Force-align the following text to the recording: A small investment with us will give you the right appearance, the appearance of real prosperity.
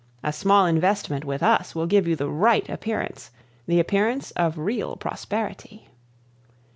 A 0.23 0.33
small 0.33 0.65
investment 0.65 1.23
with 1.25 1.43
us 1.43 1.75
will 1.75 1.85
give 1.85 2.07
you 2.07 2.15
the 2.15 2.27
right 2.27 2.67
appearance, 2.67 3.29
the 3.67 3.79
appearance 3.79 4.31
of 4.31 4.57
real 4.57 4.95
prosperity. 4.95 5.89